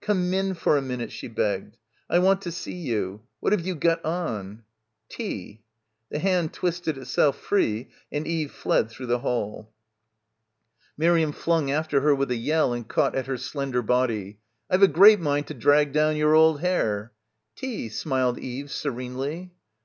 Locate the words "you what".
2.76-3.50